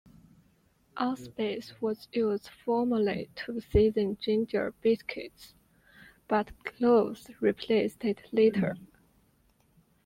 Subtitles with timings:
[0.97, 5.53] Allspice was used formerly to season ginger biscuits,
[6.27, 8.75] but cloves replaced it later.